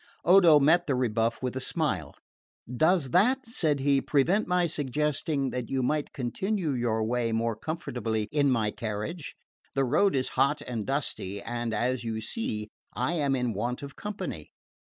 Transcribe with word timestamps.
Odo 0.25 0.59
met 0.59 0.87
the 0.87 0.95
rebuff 0.95 1.43
with 1.43 1.55
a 1.55 1.61
smile. 1.61 2.15
"Does 2.75 3.11
that," 3.11 3.45
said 3.45 3.81
he, 3.81 4.01
"prevent 4.01 4.47
my 4.47 4.65
suggesting 4.65 5.51
that 5.51 5.69
you 5.69 5.83
might 5.83 6.11
continue 6.11 6.71
your 6.71 7.03
way 7.03 7.31
more 7.31 7.55
comfortably 7.55 8.23
in 8.31 8.49
my 8.49 8.71
carriage? 8.71 9.35
The 9.75 9.85
road 9.85 10.15
is 10.15 10.29
hot 10.29 10.59
and 10.63 10.87
dusty, 10.87 11.39
and, 11.39 11.71
as 11.71 12.03
you 12.03 12.19
see, 12.19 12.69
I 12.95 13.13
am 13.13 13.35
in 13.35 13.53
want 13.53 13.83
of 13.83 13.95
company." 13.95 14.49